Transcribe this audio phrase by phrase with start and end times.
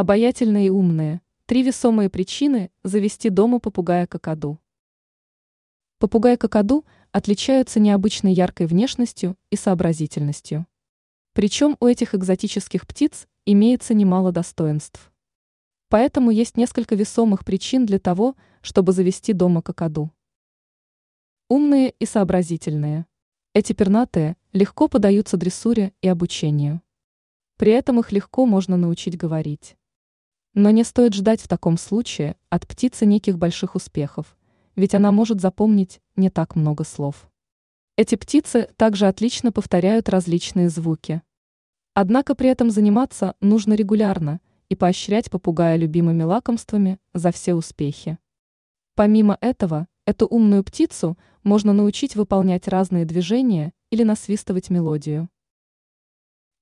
[0.00, 4.60] Обаятельные и умные– три весомые причины завести дома попугая-какаду.
[5.98, 10.68] Попугаи-какаду отличаются необычной яркой внешностью и сообразительностью.
[11.32, 15.10] Причем у этих экзотических птиц имеется немало достоинств.
[15.88, 20.12] Поэтому есть несколько весомых причин для того, чтобы завести дома какаду.
[21.48, 23.04] Умные и сообразительные.
[23.52, 26.82] Эти пернатые легко подаются дрессуре и обучению.
[27.56, 29.74] При этом их легко можно научить говорить.
[30.58, 34.36] Но не стоит ждать в таком случае от птицы неких больших успехов,
[34.74, 37.30] ведь она может запомнить не так много слов.
[37.96, 41.22] Эти птицы также отлично повторяют различные звуки.
[41.94, 48.18] Однако при этом заниматься нужно регулярно и поощрять попугая любимыми лакомствами за все успехи.
[48.96, 55.28] Помимо этого, эту умную птицу можно научить выполнять разные движения или насвистывать мелодию.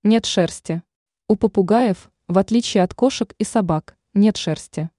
[0.02, 0.82] Нет шерсти.
[1.28, 4.90] У попугаев, в отличие от кошек и собак, нет шерсти.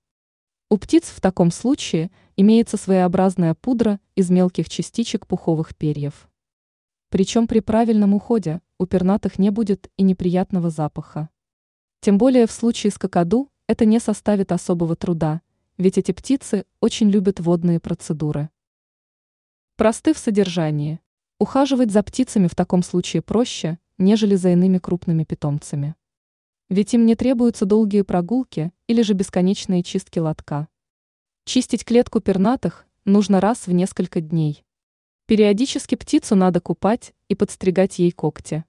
[0.70, 6.30] У птиц в таком случае имеется своеобразная пудра из мелких частичек пуховых перьев.
[7.10, 11.30] Причем при правильном уходе у пернатых не будет и неприятного запаха.
[12.02, 15.42] Тем более в случае с какаду это не составит особого труда,
[15.78, 18.50] ведь эти птицы очень любят водные процедуры.
[19.76, 21.00] Просты в содержании.
[21.40, 25.96] Ухаживать за птицами в таком случае проще, нежели за иными крупными питомцами.
[26.70, 30.68] Ведь им не требуются долгие прогулки или же бесконечные чистки лотка.
[31.46, 34.66] Чистить клетку пернатых нужно раз в несколько дней.
[35.28, 38.66] Периодически птицу надо купать и подстригать ей когти.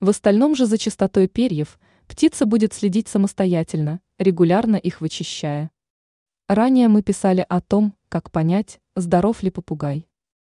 [0.00, 1.78] В остальном же за чистотой перьев
[2.08, 5.70] птица будет следить самостоятельно, регулярно их вычищая.
[6.48, 10.07] Ранее мы писали о том, как понять, здоров ли попугай.